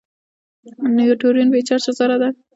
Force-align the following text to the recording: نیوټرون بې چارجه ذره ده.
نیوټرون 0.97 1.47
بې 1.53 1.59
چارجه 1.67 1.91
ذره 1.99 2.15
ده. 2.21 2.29